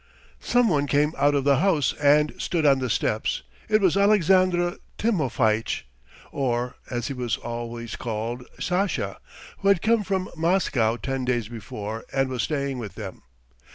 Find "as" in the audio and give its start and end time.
6.89-7.05